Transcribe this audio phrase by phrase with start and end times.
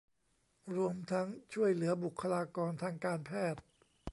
[0.75, 3.63] รวมทั้งช่วยเหลือบุคคลากรทางการแพทย์